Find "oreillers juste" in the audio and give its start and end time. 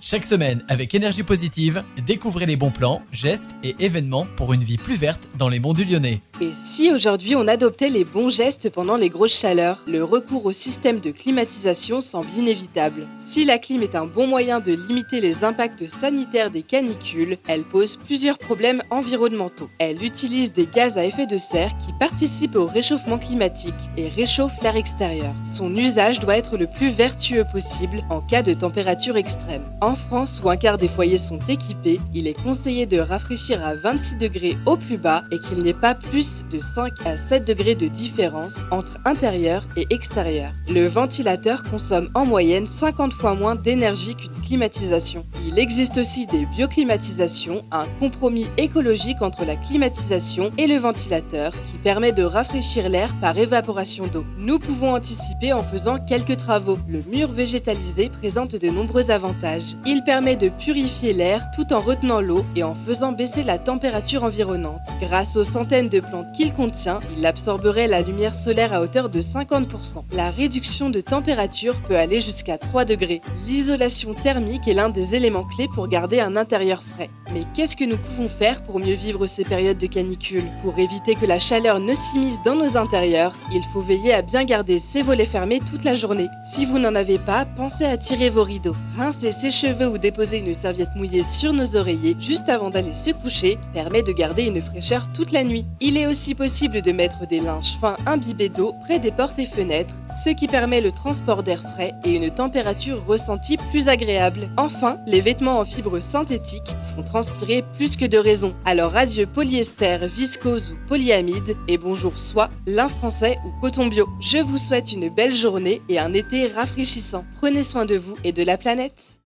91.76-92.48